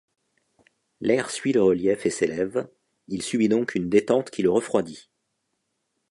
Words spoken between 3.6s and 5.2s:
une détente qui le refroidit.